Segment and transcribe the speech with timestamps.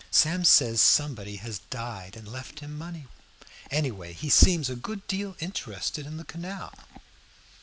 [0.09, 3.05] Sam says somebody has died and left him money.
[3.69, 6.73] Anyway, he seems a good deal interested in the canal."